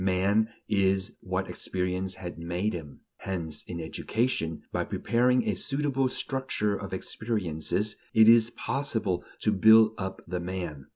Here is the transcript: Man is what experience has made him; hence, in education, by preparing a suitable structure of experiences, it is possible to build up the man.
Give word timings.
Man 0.03 0.49
is 0.67 1.15
what 1.21 1.47
experience 1.47 2.15
has 2.15 2.33
made 2.35 2.73
him; 2.73 3.01
hence, 3.17 3.61
in 3.67 3.79
education, 3.79 4.63
by 4.71 4.83
preparing 4.83 5.47
a 5.47 5.53
suitable 5.53 6.07
structure 6.07 6.75
of 6.75 6.91
experiences, 6.91 7.97
it 8.11 8.27
is 8.27 8.49
possible 8.49 9.23
to 9.41 9.51
build 9.51 9.93
up 9.99 10.23
the 10.27 10.39
man. 10.39 10.87